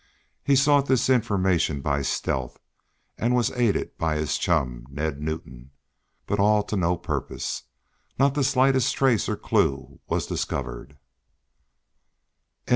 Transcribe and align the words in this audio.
He 0.43 0.55
sought 0.55 0.87
this 0.87 1.11
information 1.11 1.79
by 1.81 2.01
stealth, 2.01 2.57
and 3.19 3.35
was 3.35 3.51
aided 3.51 3.99
by 3.99 4.15
his 4.15 4.35
chum, 4.39 4.87
Ned 4.89 5.21
Newton. 5.21 5.69
But 6.25 6.39
all 6.39 6.63
to 6.63 6.75
no 6.75 6.97
purpose. 6.97 7.65
Not 8.17 8.33
the 8.33 8.43
slightest 8.43 8.95
trace 8.95 9.29
or 9.29 9.35
clue 9.37 9.99
was 10.07 10.25
discovered. 10.25 10.97